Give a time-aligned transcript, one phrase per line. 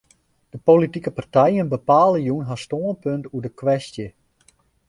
[0.49, 4.07] De politike partijen bepale jûn har stânpunt oer de kwestje.